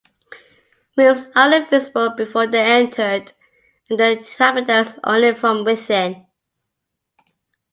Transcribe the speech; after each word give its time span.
Rooms 0.97 1.27
aren't 1.35 1.69
visible 1.69 2.09
before 2.17 2.47
they're 2.47 2.65
entered, 2.79 3.33
and 3.87 3.99
their 3.99 4.13
inhabitants 4.17 4.97
only 5.03 5.35
from 5.35 5.63
within. 5.63 6.25